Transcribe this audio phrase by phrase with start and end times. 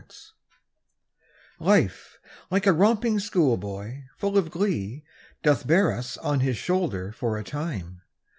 [0.01, 0.33] LIFE
[1.59, 2.19] Life,
[2.49, 5.03] like a romping schoolboy, full of glee,
[5.43, 8.01] Doth bear us on his shoulder for a time.